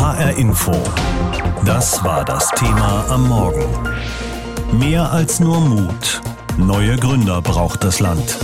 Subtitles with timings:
[0.00, 0.72] HR Info.
[1.66, 3.66] Das war das Thema am Morgen.
[4.72, 6.22] Mehr als nur Mut.
[6.56, 8.38] Neue Gründer braucht das Land.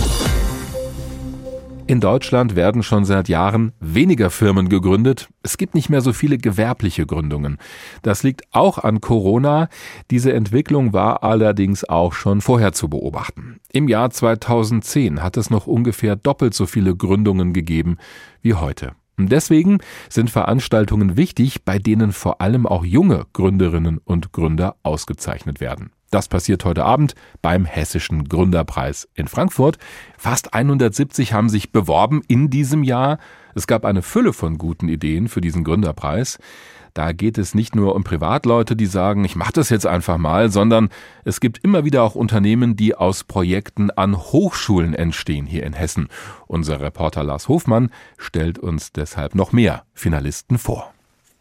[1.87, 5.29] In Deutschland werden schon seit Jahren weniger Firmen gegründet.
[5.41, 7.57] Es gibt nicht mehr so viele gewerbliche Gründungen.
[8.03, 9.67] Das liegt auch an Corona.
[10.11, 13.59] Diese Entwicklung war allerdings auch schon vorher zu beobachten.
[13.73, 17.97] Im Jahr 2010 hat es noch ungefähr doppelt so viele Gründungen gegeben
[18.43, 18.91] wie heute.
[19.19, 25.91] Deswegen sind Veranstaltungen wichtig, bei denen vor allem auch junge Gründerinnen und Gründer ausgezeichnet werden.
[26.11, 29.77] Das passiert heute Abend beim Hessischen Gründerpreis in Frankfurt.
[30.17, 33.17] Fast 170 haben sich beworben in diesem Jahr.
[33.55, 36.37] Es gab eine Fülle von guten Ideen für diesen Gründerpreis.
[36.97, 40.49] Da geht es nicht nur um Privatleute, die sagen, ich mache das jetzt einfach mal,
[40.49, 40.89] sondern
[41.25, 46.07] es gibt immer wieder auch Unternehmen, die aus Projekten an Hochschulen entstehen hier in Hessen.
[46.47, 50.91] Unser Reporter Lars Hofmann stellt uns deshalb noch mehr Finalisten vor.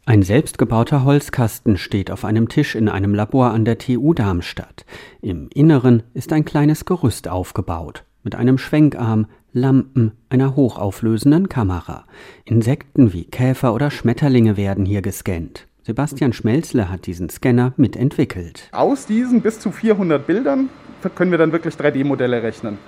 [0.05, 4.85] Ein selbstgebauter Holzkasten steht auf einem Tisch in einem Labor an der TU Darmstadt.
[5.23, 9.25] Im Inneren ist ein kleines Gerüst aufgebaut, mit einem Schwenkarm,
[9.57, 12.05] Lampen, einer hochauflösenden Kamera.
[12.45, 15.67] Insekten wie Käfer oder Schmetterlinge werden hier gescannt.
[15.83, 18.69] Sebastian Schmelzle hat diesen Scanner mitentwickelt.
[18.73, 20.69] Aus diesen bis zu 400 Bildern
[21.15, 22.79] können wir dann wirklich 3D-Modelle rechnen.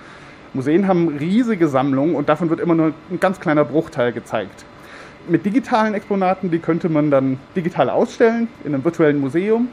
[0.53, 4.65] Museen haben riesige Sammlungen und davon wird immer nur ein ganz kleiner Bruchteil gezeigt
[5.29, 9.69] mit digitalen Exponaten, die könnte man dann digital ausstellen in einem virtuellen Museum.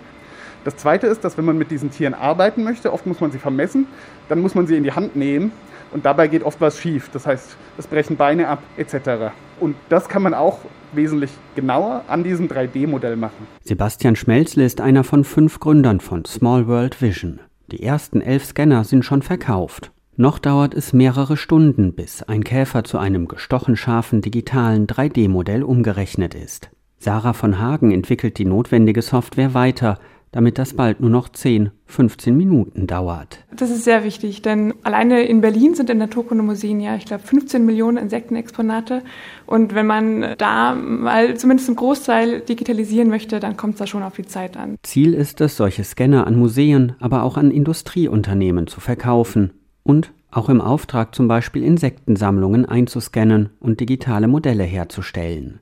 [0.64, 3.38] Das zweite ist, dass wenn man mit diesen Tieren arbeiten möchte, oft muss man sie
[3.38, 3.88] vermessen,
[4.30, 5.52] dann muss man sie in die Hand nehmen
[5.96, 7.10] und dabei geht oft was schief.
[7.14, 9.32] Das heißt, es brechen Beine ab etc.
[9.62, 10.60] Und das kann man auch
[10.92, 13.48] wesentlich genauer an diesem 3D-Modell machen.
[13.64, 17.40] Sebastian Schmelzle ist einer von fünf Gründern von Small World Vision.
[17.72, 19.94] Die ersten elf Scanner sind schon verkauft.
[20.18, 26.36] Noch dauert es mehrere Stunden, bis ein Käfer zu einem gestochen scharfen digitalen 3D-Modell umgerechnet
[26.36, 26.72] ist.
[27.00, 29.98] Sarah von Hagen entwickelt die notwendige Software weiter,
[30.36, 33.40] damit das bald nur noch 10, 15 Minuten dauert.
[33.56, 37.66] Das ist sehr wichtig, denn alleine in Berlin sind in Naturkundemuseen ja, ich glaube, 15
[37.66, 39.02] Millionen Insektenexponate.
[39.46, 44.04] Und wenn man da mal zumindest einen Großteil digitalisieren möchte, dann kommt es da schon
[44.04, 44.76] auf die Zeit an.
[44.84, 49.52] Ziel ist es, solche Scanner an Museen, aber auch an Industrieunternehmen zu verkaufen
[49.84, 55.62] und auch im Auftrag zum Beispiel Insektensammlungen einzuscannen und digitale Modelle herzustellen.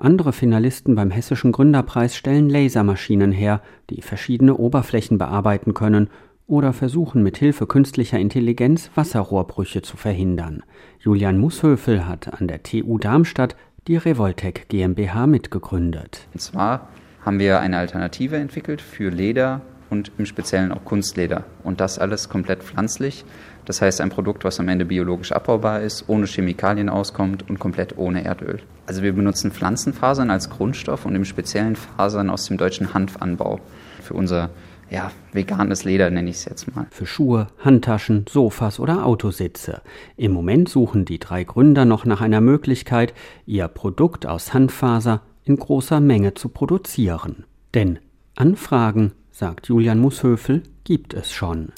[0.00, 3.60] Andere Finalisten beim Hessischen Gründerpreis stellen Lasermaschinen her,
[3.90, 6.08] die verschiedene Oberflächen bearbeiten können
[6.46, 10.62] oder versuchen mit Hilfe künstlicher Intelligenz Wasserrohrbrüche zu verhindern.
[11.00, 13.56] Julian Mushöfel hat an der TU Darmstadt
[13.88, 16.28] die Revoltec GmbH mitgegründet.
[16.32, 16.90] Und zwar
[17.24, 21.44] haben wir eine Alternative entwickelt für Leder und im Speziellen auch Kunstleder.
[21.64, 23.24] Und das alles komplett pflanzlich.
[23.64, 27.98] Das heißt, ein Produkt, was am Ende biologisch abbaubar ist, ohne Chemikalien auskommt und komplett
[27.98, 28.60] ohne Erdöl.
[28.86, 33.60] Also wir benutzen Pflanzenfasern als Grundstoff und im Speziellen Fasern aus dem deutschen Hanfanbau
[34.02, 34.50] für unser
[34.90, 36.86] ja, veganes Leder nenne ich es jetzt mal.
[36.90, 39.82] Für Schuhe, Handtaschen, Sofas oder Autositze.
[40.16, 43.12] Im Moment suchen die drei Gründer noch nach einer Möglichkeit,
[43.44, 47.44] ihr Produkt aus Handfaser in großer Menge zu produzieren.
[47.74, 47.98] Denn
[48.34, 51.68] Anfragen, sagt Julian Mushöfel, gibt es schon.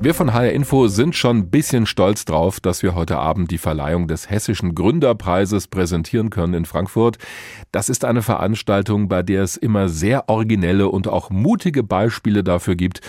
[0.00, 3.58] Wir von HR Info sind schon ein bisschen stolz drauf, dass wir heute Abend die
[3.58, 7.18] Verleihung des Hessischen Gründerpreises präsentieren können in Frankfurt.
[7.72, 12.76] Das ist eine Veranstaltung, bei der es immer sehr originelle und auch mutige Beispiele dafür
[12.76, 13.00] gibt,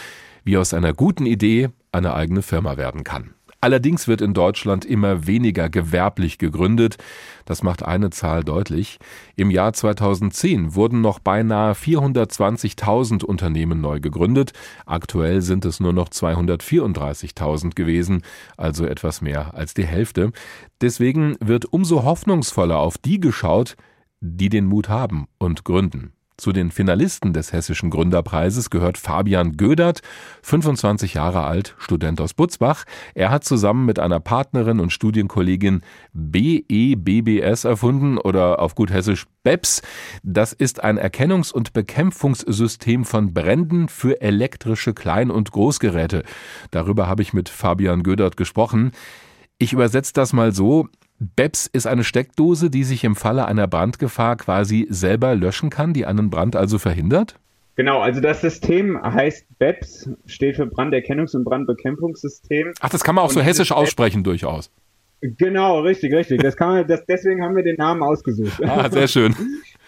[0.43, 3.35] wie aus einer guten Idee eine eigene Firma werden kann.
[3.65, 6.97] Allerdings wird in Deutschland immer weniger gewerblich gegründet.
[7.45, 8.99] Das macht eine Zahl deutlich.
[9.35, 14.53] Im Jahr 2010 wurden noch beinahe 420.000 Unternehmen neu gegründet.
[14.85, 18.21] Aktuell sind es nur noch 234.000 gewesen,
[18.55, 20.31] also etwas mehr als die Hälfte.
[20.79, 23.77] Deswegen wird umso hoffnungsvoller auf die geschaut,
[24.21, 26.14] die den Mut haben und gründen.
[26.37, 30.01] Zu den Finalisten des Hessischen Gründerpreises gehört Fabian Gödert,
[30.41, 32.83] 25 Jahre alt, Student aus Butzbach.
[33.13, 35.81] Er hat zusammen mit einer Partnerin und Studienkollegin
[36.11, 39.81] BEBBS erfunden oder auf gut hessisch BEPS.
[40.23, 46.23] Das ist ein Erkennungs- und Bekämpfungssystem von Bränden für elektrische Klein- und Großgeräte.
[46.69, 48.91] Darüber habe ich mit Fabian Gödert gesprochen.
[49.57, 50.89] Ich übersetze das mal so.
[51.19, 56.05] BEPS ist eine Steckdose, die sich im Falle einer Brandgefahr quasi selber löschen kann, die
[56.05, 57.35] einen Brand also verhindert?
[57.75, 62.73] Genau, also das System heißt BEPS, steht für Branderkennungs- und Brandbekämpfungssystem.
[62.79, 64.71] Ach, das kann man auch so hessisch aussprechen durchaus.
[65.21, 66.41] Genau, richtig, richtig.
[66.41, 68.63] Das kann man, das, deswegen haben wir den Namen ausgesucht.
[68.63, 69.35] Ah, sehr schön.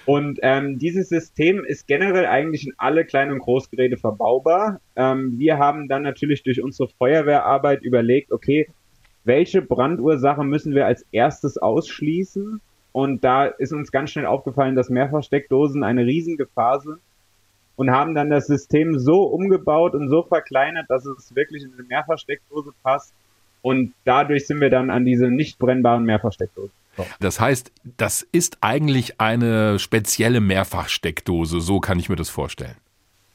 [0.05, 4.79] Und ähm, dieses System ist generell eigentlich in alle Klein- und Großgeräte verbaubar.
[4.95, 8.67] Ähm, wir haben dann natürlich durch unsere Feuerwehrarbeit überlegt, okay,
[9.27, 12.59] welche Brandursache müssen wir als erstes ausschließen
[12.97, 16.97] Und da ist uns ganz schnell aufgefallen, dass Mehrfachsteckdosen eine Riesengefahr sind
[17.75, 21.83] und haben dann das System so umgebaut und so verkleinert, dass es wirklich in eine
[21.83, 23.13] Mehrfachsteckdose passt.
[23.61, 26.71] Und dadurch sind wir dann an diese nicht brennbaren Mehrfachsteckdosen.
[27.19, 32.77] Das heißt, das ist eigentlich eine spezielle Mehrfachsteckdose, so kann ich mir das vorstellen.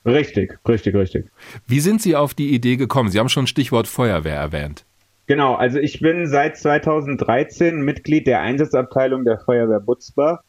[0.04, 1.26] Richtig, richtig, richtig.
[1.68, 3.10] Wie sind Sie auf die Idee gekommen?
[3.10, 4.84] Sie haben schon Stichwort Feuerwehr erwähnt.
[5.32, 10.43] Genau, also ich bin seit 2013 Mitglied der Einsatzabteilung der Feuerwehr Butzbach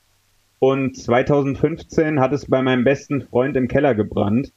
[0.60, 4.52] und 2015 hat es bei meinem besten Freund im Keller gebrannt.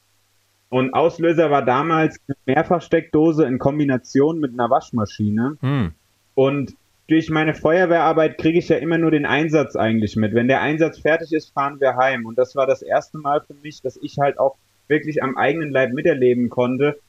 [0.67, 5.55] Und Auslöser war damals eine Mehrfachsteckdose in Kombination mit einer Waschmaschine.
[5.61, 5.93] Hm.
[6.35, 6.73] Und
[7.07, 10.33] durch meine Feuerwehrarbeit kriege ich ja immer nur den Einsatz eigentlich mit.
[10.33, 12.25] Wenn der Einsatz fertig ist, fahren wir heim.
[12.25, 14.57] Und das war das erste Mal für mich, dass ich halt auch
[14.89, 16.99] wirklich am eigenen Leib miterleben konnte,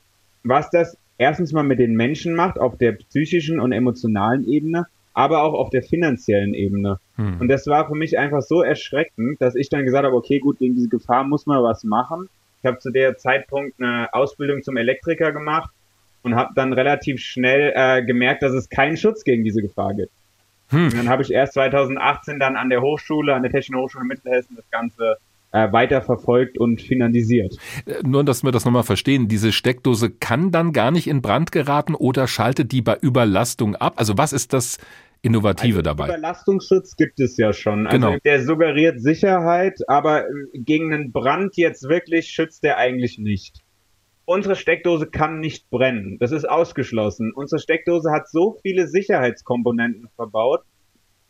[0.44, 5.42] was das erstens mal mit den Menschen macht, auf der psychischen und emotionalen Ebene, aber
[5.42, 7.00] auch auf der finanziellen Ebene.
[7.16, 7.40] Hm.
[7.40, 10.58] Und das war für mich einfach so erschreckend, dass ich dann gesagt habe, okay, gut,
[10.58, 12.28] gegen diese Gefahr muss man was machen.
[12.62, 15.70] Ich habe zu der Zeitpunkt eine Ausbildung zum Elektriker gemacht
[16.22, 20.12] und habe dann relativ schnell äh, gemerkt, dass es keinen Schutz gegen diese Gefahr gibt.
[20.70, 20.84] Hm.
[20.84, 24.54] Und dann habe ich erst 2018 dann an der Hochschule, an der Technischen Hochschule Mittelhessen
[24.56, 25.16] das Ganze
[25.52, 27.56] äh, weiter verfolgt und finalisiert.
[27.86, 31.52] Äh, nur, dass wir das nochmal verstehen, diese Steckdose kann dann gar nicht in Brand
[31.52, 33.94] geraten oder schaltet die bei Überlastung ab?
[33.96, 34.78] Also was ist das
[35.22, 36.06] Innovative also, dabei?
[36.06, 37.86] Überlastungsschutz gibt es ja schon.
[37.86, 38.18] Also genau.
[38.24, 43.60] der suggeriert Sicherheit, aber äh, gegen einen Brand jetzt wirklich schützt der eigentlich nicht.
[44.26, 46.18] Unsere Steckdose kann nicht brennen.
[46.20, 47.32] Das ist ausgeschlossen.
[47.34, 50.60] Unsere Steckdose hat so viele Sicherheitskomponenten verbaut.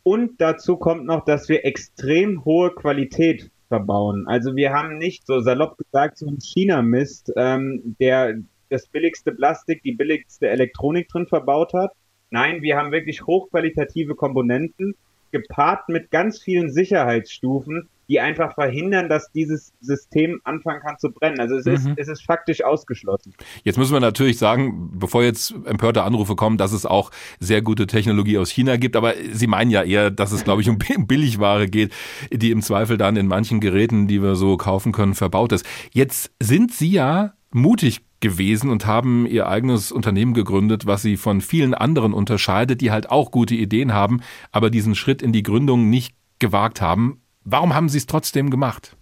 [0.03, 4.25] Und dazu kommt noch, dass wir extrem hohe Qualität verbauen.
[4.27, 8.39] Also wir haben nicht so salopp gesagt so ein China-Mist, ähm, der
[8.69, 11.91] das billigste Plastik, die billigste Elektronik drin verbaut hat.
[12.29, 14.95] Nein, wir haben wirklich hochqualitative Komponenten
[15.31, 21.39] gepaart mit ganz vielen Sicherheitsstufen, die einfach verhindern, dass dieses System anfangen kann zu brennen.
[21.39, 21.73] Also es, mhm.
[21.73, 23.33] ist, es ist faktisch ausgeschlossen.
[23.63, 27.85] Jetzt müssen wir natürlich sagen, bevor jetzt empörte Anrufe kommen, dass es auch sehr gute
[27.85, 28.95] Technologie aus China gibt.
[28.95, 31.93] Aber Sie meinen ja eher, dass es, glaube ich, um Billigware geht,
[32.31, 35.65] die im Zweifel dann in manchen Geräten, die wir so kaufen können, verbaut ist.
[35.93, 41.41] Jetzt sind Sie ja mutig gewesen und haben ihr eigenes Unternehmen gegründet, was sie von
[41.41, 44.21] vielen anderen unterscheidet, die halt auch gute Ideen haben,
[44.51, 47.21] aber diesen Schritt in die Gründung nicht gewagt haben.
[47.43, 48.95] Warum haben Sie es trotzdem gemacht?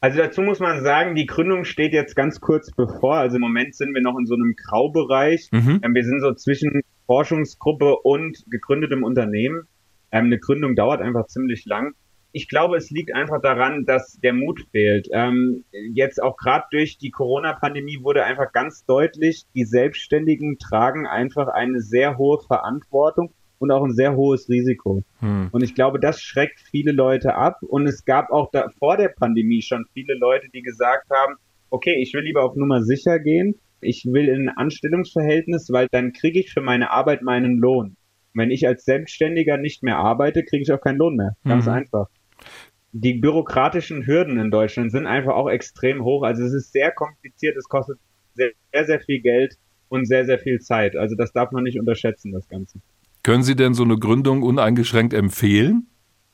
[0.00, 3.16] Also dazu muss man sagen, die Gründung steht jetzt ganz kurz bevor.
[3.16, 5.48] Also im Moment sind wir noch in so einem Graubereich.
[5.52, 5.80] Mhm.
[5.82, 9.68] Ähm, wir sind so zwischen Forschungsgruppe und gegründetem Unternehmen.
[10.10, 11.92] Ähm, eine Gründung dauert einfach ziemlich lang.
[12.32, 15.08] Ich glaube, es liegt einfach daran, dass der Mut fehlt.
[15.12, 21.48] Ähm, jetzt auch gerade durch die Corona-Pandemie wurde einfach ganz deutlich, die Selbstständigen tragen einfach
[21.48, 25.04] eine sehr hohe Verantwortung und auch ein sehr hohes Risiko.
[25.20, 25.48] Hm.
[25.52, 27.58] Und ich glaube, das schreckt viele Leute ab.
[27.60, 31.34] Und es gab auch da, vor der Pandemie schon viele Leute, die gesagt haben,
[31.68, 33.54] okay, ich will lieber auf Nummer sicher gehen.
[33.82, 37.96] Ich will in ein Anstellungsverhältnis, weil dann kriege ich für meine Arbeit meinen Lohn.
[38.32, 41.36] Wenn ich als Selbstständiger nicht mehr arbeite, kriege ich auch keinen Lohn mehr.
[41.44, 41.72] Ganz mhm.
[41.72, 42.08] einfach.
[42.92, 46.22] Die bürokratischen Hürden in Deutschland sind einfach auch extrem hoch.
[46.22, 47.98] Also es ist sehr kompliziert, es kostet
[48.34, 48.52] sehr,
[48.86, 49.56] sehr viel Geld
[49.88, 50.96] und sehr, sehr viel Zeit.
[50.96, 52.80] Also das darf man nicht unterschätzen, das Ganze.
[53.22, 55.86] Können Sie denn so eine Gründung uneingeschränkt empfehlen?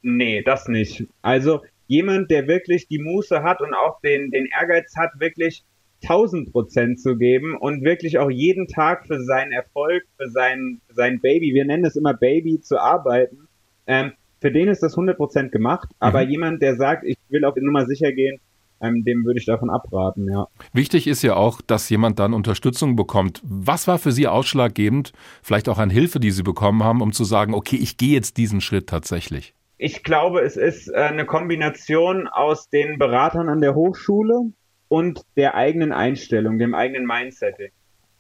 [0.03, 1.05] Nee, das nicht.
[1.23, 5.65] Also jemand, der wirklich die Muße hat und auch den, den Ehrgeiz hat, wirklich
[6.03, 11.21] 1000 Prozent zu geben und wirklich auch jeden Tag für seinen Erfolg, für sein, sein
[11.21, 13.49] Baby, wir nennen es immer Baby, zu arbeiten,
[13.87, 15.89] ähm, für den ist das 100 Prozent gemacht.
[15.99, 16.31] Aber mhm.
[16.31, 18.39] jemand, der sagt, ich will auf die Nummer sicher gehen,
[18.81, 20.49] ähm, dem würde ich davon abraten, ja.
[20.73, 23.41] Wichtig ist ja auch, dass jemand dann Unterstützung bekommt.
[23.45, 27.25] Was war für Sie ausschlaggebend, vielleicht auch an Hilfe, die Sie bekommen haben, um zu
[27.25, 29.55] sagen, okay, ich gehe jetzt diesen Schritt tatsächlich?
[29.79, 34.53] Ich glaube, es ist äh, eine Kombination aus den Beratern an der Hochschule
[34.89, 37.71] und der eigenen Einstellung, dem eigenen Mindsetting.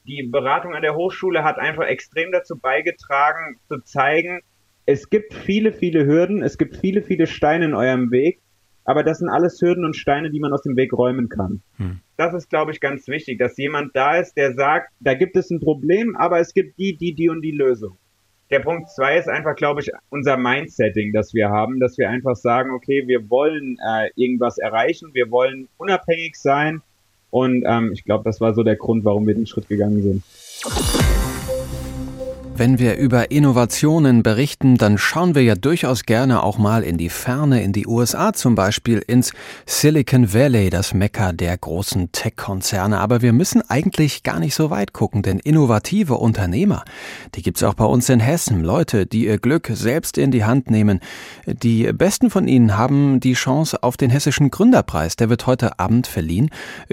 [0.06, 4.40] Die Beratung an der Hochschule hat einfach extrem dazu beigetragen, zu zeigen,
[4.88, 8.40] es gibt viele, viele Hürden, es gibt viele, viele Steine in eurem Weg
[8.86, 11.60] aber das sind alles Hürden und Steine, die man aus dem Weg räumen kann.
[11.76, 12.00] Hm.
[12.16, 15.50] Das ist, glaube ich, ganz wichtig, dass jemand da ist, der sagt, da gibt es
[15.50, 17.98] ein Problem, aber es gibt die, die, die und die Lösung.
[18.50, 22.36] Der Punkt zwei ist einfach, glaube ich, unser Mindsetting, das wir haben, dass wir einfach
[22.36, 26.80] sagen, okay, wir wollen äh, irgendwas erreichen, wir wollen unabhängig sein
[27.30, 31.05] und ähm, ich glaube, das war so der Grund, warum wir den Schritt gegangen sind.
[32.58, 37.10] Wenn wir über Innovationen berichten, dann schauen wir ja durchaus gerne auch mal in die
[37.10, 39.34] Ferne, in die USA zum Beispiel, ins
[39.66, 42.98] Silicon Valley, das Mekka der großen Tech-Konzerne.
[42.98, 46.82] Aber wir müssen eigentlich gar nicht so weit gucken, denn innovative Unternehmer,
[47.34, 48.64] die gibt's auch bei uns in Hessen.
[48.64, 51.00] Leute, die ihr Glück selbst in die Hand nehmen.
[51.46, 55.16] Die besten von ihnen haben die Chance auf den hessischen Gründerpreis.
[55.16, 56.48] Der wird heute Abend verliehen.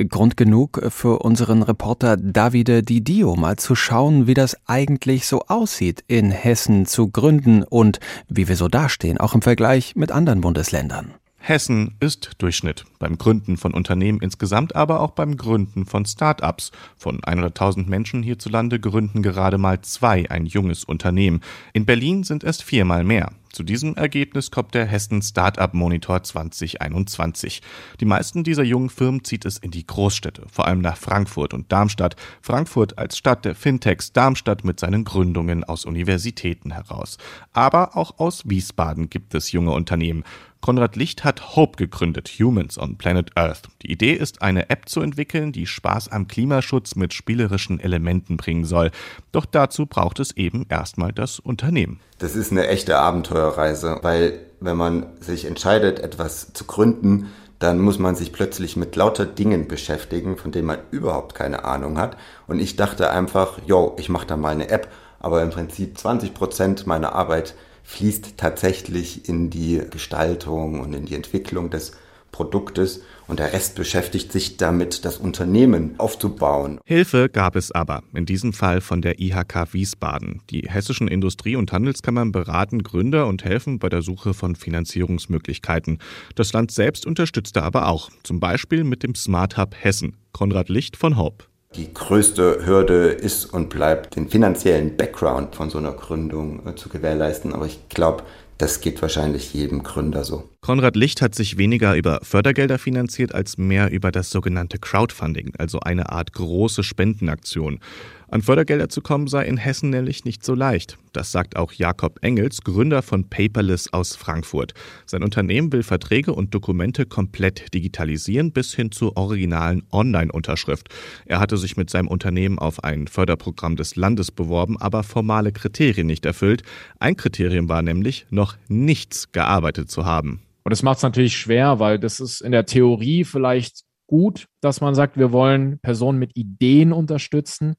[0.09, 6.03] Grund genug für unseren Reporter Davide Didio mal zu schauen, wie das eigentlich so aussieht,
[6.07, 11.13] in Hessen zu gründen und wie wir so dastehen, auch im Vergleich mit anderen Bundesländern.
[11.37, 16.71] Hessen ist Durchschnitt beim Gründen von Unternehmen insgesamt, aber auch beim Gründen von Start-ups.
[16.95, 21.41] Von 100.000 Menschen hierzulande gründen gerade mal zwei ein junges Unternehmen.
[21.73, 23.29] In Berlin sind es viermal mehr.
[23.53, 27.61] Zu diesem Ergebnis kommt der Hessen Startup Monitor 2021.
[27.99, 31.71] Die meisten dieser jungen Firmen zieht es in die Großstädte, vor allem nach Frankfurt und
[31.71, 32.15] Darmstadt.
[32.41, 37.19] Frankfurt als Stadt der Fintechs, Darmstadt mit seinen Gründungen aus Universitäten heraus.
[37.51, 40.23] Aber auch aus Wiesbaden gibt es junge Unternehmen.
[40.63, 43.63] Konrad Licht hat Hope gegründet, Humans on Planet Earth.
[43.81, 48.63] Die Idee ist, eine App zu entwickeln, die Spaß am Klimaschutz mit spielerischen Elementen bringen
[48.63, 48.91] soll.
[49.33, 51.99] Doch dazu braucht es eben erstmal das Unternehmen.
[52.19, 57.27] Das ist eine echte Abenteuerreise, weil wenn man sich entscheidet, etwas zu gründen,
[57.59, 61.97] dann muss man sich plötzlich mit lauter Dingen beschäftigen, von denen man überhaupt keine Ahnung
[61.97, 62.15] hat.
[62.47, 64.87] Und ich dachte einfach, yo, ich mache da mal eine App,
[65.19, 67.53] aber im Prinzip 20 Prozent meiner Arbeit
[67.83, 71.93] fließt tatsächlich in die Gestaltung und in die Entwicklung des
[72.33, 76.79] Produktes und der Rest beschäftigt sich damit, das Unternehmen aufzubauen.
[76.83, 80.41] Hilfe gab es aber, in diesem Fall von der IHK Wiesbaden.
[80.49, 85.99] Die hessischen Industrie- und Handelskammern beraten Gründer und helfen bei der Suche von Finanzierungsmöglichkeiten.
[86.35, 90.17] Das Land selbst unterstützte aber auch, zum Beispiel mit dem Smart Hub Hessen.
[90.33, 91.45] Konrad Licht von Hope.
[91.75, 96.89] Die größte Hürde ist und bleibt, den finanziellen Background von so einer Gründung äh, zu
[96.89, 97.53] gewährleisten.
[97.53, 98.23] Aber ich glaube,
[98.57, 100.49] das geht wahrscheinlich jedem Gründer so.
[100.63, 105.81] Konrad Licht hat sich weniger über Fördergelder finanziert als mehr über das sogenannte Crowdfunding, also
[105.81, 107.81] eine Art große Spendenaktion.
[108.29, 110.97] An Fördergelder zu kommen sei in Hessen nämlich nicht so leicht.
[111.11, 114.73] Das sagt auch Jakob Engels, Gründer von Paperless aus Frankfurt.
[115.05, 120.87] Sein Unternehmen will Verträge und Dokumente komplett digitalisieren bis hin zur originalen Online-Unterschrift.
[121.25, 126.07] Er hatte sich mit seinem Unternehmen auf ein Förderprogramm des Landes beworben, aber formale Kriterien
[126.07, 126.63] nicht erfüllt.
[127.01, 130.39] Ein Kriterium war nämlich, noch nichts gearbeitet zu haben.
[130.63, 134.81] Und das macht es natürlich schwer, weil das ist in der Theorie vielleicht gut, dass
[134.81, 137.75] man sagt, wir wollen Personen mit Ideen unterstützen.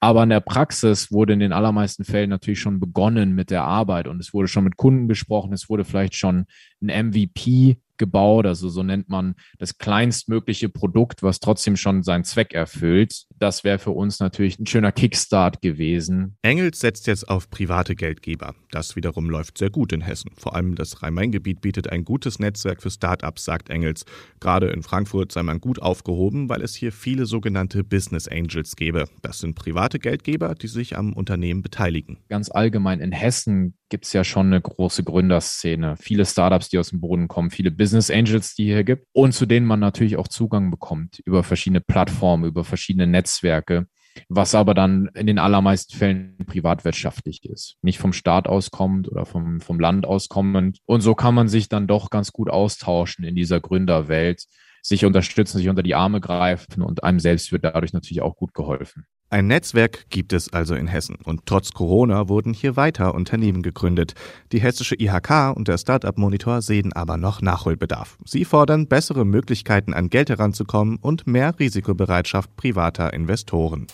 [0.00, 4.06] Aber in der Praxis wurde in den allermeisten Fällen natürlich schon begonnen mit der Arbeit
[4.06, 6.44] und es wurde schon mit Kunden besprochen, es wurde vielleicht schon
[6.84, 8.46] ein MVP gebaut.
[8.46, 13.24] Also so nennt man das kleinstmögliche Produkt, was trotzdem schon seinen Zweck erfüllt.
[13.38, 16.36] Das wäre für uns natürlich ein schöner Kickstart gewesen.
[16.42, 18.54] Engels setzt jetzt auf private Geldgeber.
[18.70, 20.30] Das wiederum läuft sehr gut in Hessen.
[20.36, 24.04] Vor allem das Rhein-Main-Gebiet bietet ein gutes Netzwerk für Startups, sagt Engels.
[24.40, 29.06] Gerade in Frankfurt sei man gut aufgehoben, weil es hier viele sogenannte Business Angels gäbe.
[29.22, 32.18] Das sind private Geldgeber, die sich am Unternehmen beteiligen.
[32.28, 35.96] Ganz allgemein in Hessen gibt es ja schon eine große Gründerszene.
[35.96, 39.46] Viele Startups, die aus dem Boden kommen, viele Business Angels, die hier gibt und zu
[39.46, 43.86] denen man natürlich auch Zugang bekommt über verschiedene Plattformen, über verschiedene Netzwerke,
[44.28, 47.76] was aber dann in den allermeisten Fällen privatwirtschaftlich ist.
[47.82, 50.78] Nicht vom Staat auskommend oder vom, vom Land auskommend.
[50.84, 54.44] Und so kann man sich dann doch ganz gut austauschen in dieser Gründerwelt
[54.84, 58.52] sich unterstützen, sich unter die Arme greifen und einem selbst wird dadurch natürlich auch gut
[58.52, 59.06] geholfen.
[59.30, 64.14] Ein Netzwerk gibt es also in Hessen und trotz Corona wurden hier weiter Unternehmen gegründet.
[64.52, 68.18] Die hessische IHK und der Startup Monitor sehen aber noch Nachholbedarf.
[68.24, 73.86] Sie fordern bessere Möglichkeiten an Geld heranzukommen und mehr Risikobereitschaft privater Investoren.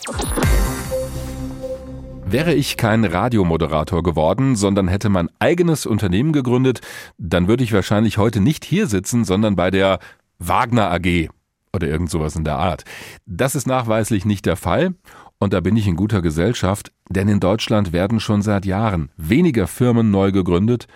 [2.26, 6.80] Wäre ich kein Radiomoderator geworden, sondern hätte mein eigenes Unternehmen gegründet,
[7.18, 9.99] dann würde ich wahrscheinlich heute nicht hier sitzen, sondern bei der
[10.40, 11.28] Wagner AG
[11.73, 12.85] oder irgend sowas in der Art.
[13.26, 14.94] Das ist nachweislich nicht der Fall
[15.38, 19.66] und da bin ich in guter Gesellschaft, denn in Deutschland werden schon seit Jahren weniger
[19.66, 20.87] Firmen neu gegründet.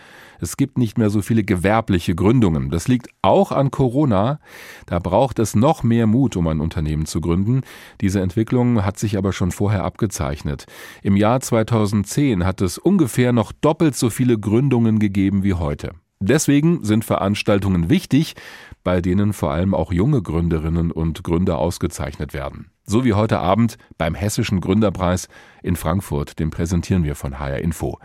[0.41, 2.69] Es gibt nicht mehr so viele gewerbliche Gründungen.
[2.69, 4.41] Das liegt auch an Corona.
[4.85, 7.63] Da braucht es noch mehr Mut, um ein Unternehmen zu gründen.
[8.01, 10.67] Diese Entwicklung hat sich aber schon vorher abgezeichnet.
[11.03, 15.93] Im Jahr 2010 hat es ungefähr noch doppelt so viele Gründungen gegeben wie heute.
[16.21, 18.35] Deswegen sind Veranstaltungen wichtig,
[18.85, 22.71] bei denen vor allem auch junge Gründerinnen und Gründer ausgezeichnet werden.
[22.87, 25.29] So wie heute Abend beim Hessischen Gründerpreis
[25.63, 27.99] in Frankfurt, den präsentieren wir von HR Info.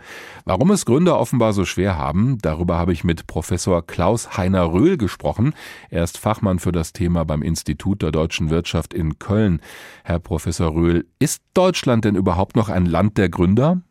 [0.46, 4.96] Warum es Gründer offenbar so schwer haben, darüber habe ich mit Professor Klaus Heiner Röhl
[4.96, 5.52] gesprochen.
[5.90, 9.60] Er ist Fachmann für das Thema beim Institut der deutschen Wirtschaft in Köln.
[10.02, 13.82] Herr Professor Röhl, ist Deutschland denn überhaupt noch ein Land der Gründer?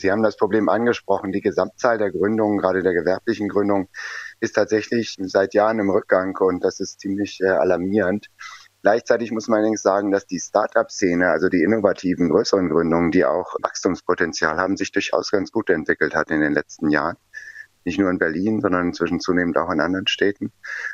[0.00, 1.32] Sie haben das Problem angesprochen.
[1.32, 3.88] Die Gesamtzahl der Gründungen, gerade der gewerblichen Gründungen,
[4.40, 8.28] ist tatsächlich seit Jahren im Rückgang und das ist ziemlich äh, alarmierend.
[8.82, 13.54] Gleichzeitig muss man allerdings sagen, dass die Start-up-Szene, also die innovativen, größeren Gründungen, die auch
[13.62, 17.16] Wachstumspotenzial haben, sich durchaus ganz gut entwickelt hat in den letzten Jahren.
[17.84, 20.52] Nicht nur in Berlin, sondern inzwischen zunehmend auch in anderen Städten.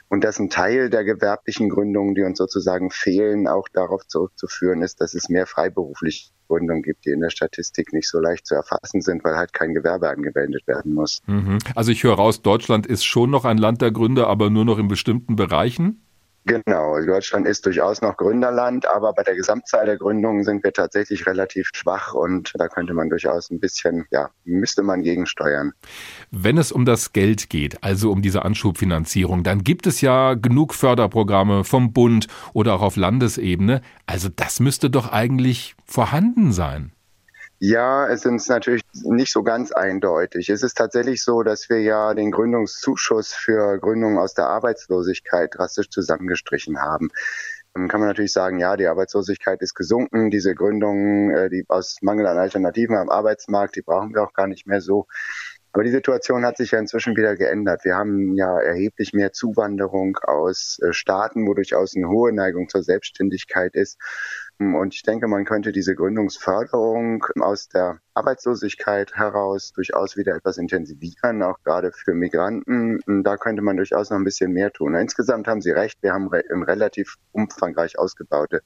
[0.09, 5.01] Und dass ein Teil der gewerblichen Gründungen, die uns sozusagen fehlen, auch darauf zurückzuführen ist,
[5.01, 9.01] dass es mehr freiberufliche Gründungen gibt, die in der Statistik nicht so leicht zu erfassen
[9.01, 11.23] sind, weil halt kein Gewerbe angewendet werden muss.
[11.27, 11.59] Mhm.
[11.75, 14.79] Also ich höre raus, Deutschland ist schon noch ein Land der Gründer, aber nur noch
[14.79, 16.06] in bestimmten Bereichen?
[16.49, 21.27] Genau, Deutschland ist durchaus noch Gründerland, aber bei der Gesamtzahl der Gründungen sind wir tatsächlich
[21.27, 25.73] relativ schwach und da könnte man durchaus ein bisschen, ja, müsste man gegensteuern.
[26.31, 30.75] Wenn es um das Geld geht, also um diese Anschubfinanzierung, dann gibt es ja genug
[30.75, 33.81] Förderprogramme vom Bund oder auch auf Landesebene.
[34.07, 36.93] Also das müsste doch eigentlich vorhanden sein.
[37.59, 40.51] Ja, es ist natürlich nicht so ganz eindeutig.
[40.51, 45.89] Es ist tatsächlich so, dass wir ja den Gründungszuschuss für Gründungen aus der Arbeitslosigkeit drastisch
[45.89, 47.09] zusammengestrichen haben.
[47.73, 50.31] Dann kann man natürlich sagen, ja, die Arbeitslosigkeit ist gesunken.
[50.31, 54.47] Diese Gründungen, äh, die aus Mangel an Alternativen am Arbeitsmarkt, die brauchen wir auch gar
[54.47, 55.07] nicht mehr so.
[55.73, 57.85] Aber die Situation hat sich ja inzwischen wieder geändert.
[57.85, 62.83] Wir haben ja erheblich mehr Zuwanderung aus äh, Staaten, wo durchaus eine hohe Neigung zur
[62.83, 63.99] Selbstständigkeit ist.
[64.59, 71.43] Und ich denke, man könnte diese Gründungsförderung aus der Arbeitslosigkeit heraus durchaus wieder etwas intensivieren,
[71.43, 73.01] auch gerade für Migranten.
[73.23, 74.95] Da könnte man durchaus noch ein bisschen mehr tun.
[74.95, 78.63] Insgesamt haben Sie recht, wir haben eine relativ umfangreich ausgebaute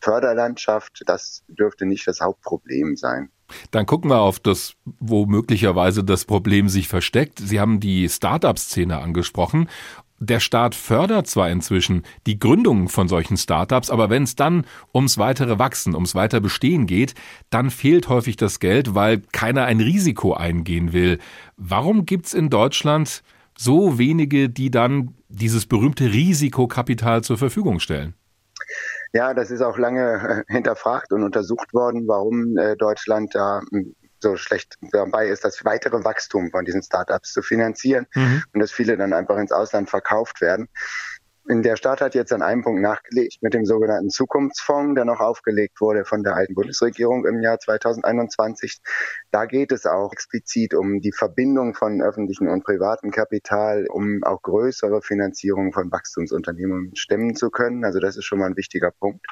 [0.00, 1.02] Förderlandschaft.
[1.06, 3.30] Das dürfte nicht das Hauptproblem sein.
[3.70, 7.38] Dann gucken wir auf das, wo möglicherweise das Problem sich versteckt.
[7.38, 9.68] Sie haben die Startup-Szene angesprochen
[10.20, 15.16] der Staat fördert zwar inzwischen die Gründung von solchen Startups, aber wenn es dann ums
[15.16, 17.14] weitere Wachsen, ums weiter Bestehen geht,
[17.48, 21.18] dann fehlt häufig das Geld, weil keiner ein Risiko eingehen will.
[21.56, 23.22] Warum gibt's in Deutschland
[23.56, 28.14] so wenige, die dann dieses berühmte Risikokapital zur Verfügung stellen?
[29.12, 33.94] Ja, das ist auch lange äh, hinterfragt und untersucht worden, warum äh, Deutschland da hm,
[34.20, 38.42] so schlecht dabei ist, das weitere Wachstum von diesen Startups zu finanzieren mhm.
[38.52, 40.68] und dass viele dann einfach ins Ausland verkauft werden.
[41.48, 45.18] In der Staat hat jetzt an einem Punkt nachgelegt mit dem sogenannten Zukunftsfonds, der noch
[45.18, 48.78] aufgelegt wurde von der alten Bundesregierung im Jahr 2021.
[49.32, 54.42] Da geht es auch explizit um die Verbindung von öffentlichen und privaten Kapital, um auch
[54.42, 57.84] größere Finanzierung von Wachstumsunternehmen stemmen zu können.
[57.84, 59.26] Also das ist schon mal ein wichtiger Punkt.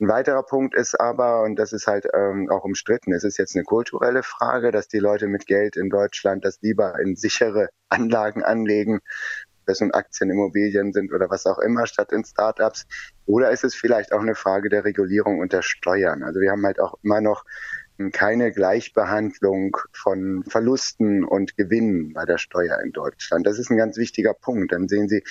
[0.00, 3.56] Ein weiterer Punkt ist aber, und das ist halt ähm, auch umstritten, es ist jetzt
[3.56, 8.44] eine kulturelle Frage, dass die Leute mit Geld in Deutschland das lieber in sichere Anlagen
[8.44, 9.00] anlegen,
[9.66, 12.86] das nun Aktien, Immobilien sind oder was auch immer, statt in Startups.
[13.26, 16.22] Oder ist es vielleicht auch eine Frage der Regulierung und der Steuern?
[16.22, 17.44] Also wir haben halt auch immer noch
[18.12, 23.46] keine Gleichbehandlung von Verlusten und Gewinnen bei der Steuer in Deutschland.
[23.46, 24.72] Das ist ein ganz wichtiger Punkt.
[24.72, 25.24] Dann sehen Sie,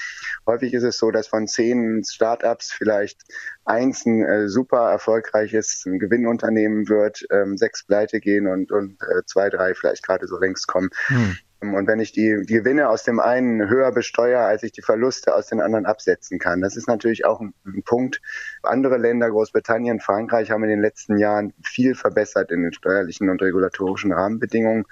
[0.45, 3.21] häufig ist es so, dass von zehn Startups vielleicht
[3.65, 9.49] eins ein äh, super erfolgreiches Gewinnunternehmen wird, ähm, sechs pleite gehen und, und äh, zwei,
[9.49, 10.89] drei vielleicht gerade so längst kommen.
[11.07, 11.37] Hm.
[11.59, 15.33] Und wenn ich die, die Gewinne aus dem einen höher besteuere, als ich die Verluste
[15.33, 18.21] aus den anderen absetzen kann, das ist natürlich auch ein, ein, Punkt.
[18.61, 23.41] Andere Länder, Großbritannien, Frankreich, haben in den letzten Jahren viel verbessert in den steuerlichen und
[23.41, 24.85] regulatorischen Rahmenbedingungen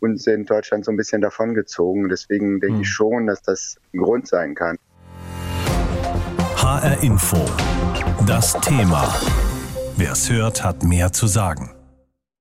[0.00, 2.08] und sind Deutschland so ein bisschen davongezogen.
[2.08, 2.82] Deswegen denke mhm.
[2.82, 4.76] ich schon, dass das ein Grund sein kann.
[6.56, 7.38] HR Info.
[8.26, 9.08] Das Thema.
[9.96, 11.70] Wer es hört, hat mehr zu sagen.